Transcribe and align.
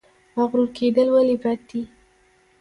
مغرور 0.37 0.67
کیدل 0.77 1.07
ولې 1.11 1.35
بد 1.43 1.59
دي؟ 1.69 1.81